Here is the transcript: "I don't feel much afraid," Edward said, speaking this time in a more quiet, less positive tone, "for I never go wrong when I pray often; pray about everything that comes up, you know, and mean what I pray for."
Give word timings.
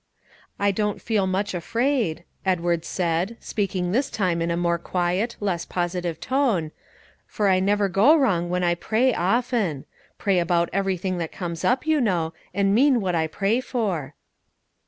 "I 0.57 0.71
don't 0.71 0.99
feel 0.99 1.27
much 1.27 1.53
afraid," 1.53 2.23
Edward 2.43 2.85
said, 2.85 3.37
speaking 3.39 3.91
this 3.91 4.09
time 4.09 4.41
in 4.41 4.49
a 4.49 4.57
more 4.57 4.79
quiet, 4.79 5.35
less 5.39 5.63
positive 5.63 6.19
tone, 6.19 6.71
"for 7.27 7.47
I 7.47 7.59
never 7.59 7.87
go 7.87 8.15
wrong 8.15 8.49
when 8.49 8.63
I 8.63 8.73
pray 8.73 9.13
often; 9.13 9.85
pray 10.17 10.39
about 10.39 10.71
everything 10.73 11.19
that 11.19 11.31
comes 11.31 11.63
up, 11.63 11.85
you 11.85 12.01
know, 12.01 12.33
and 12.51 12.73
mean 12.73 12.99
what 12.99 13.13
I 13.13 13.27
pray 13.27 13.61
for." 13.61 14.15